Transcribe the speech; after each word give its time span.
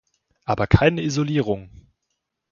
Aber 0.45 0.65
keine 0.65 1.03
Isolierung! 1.03 1.69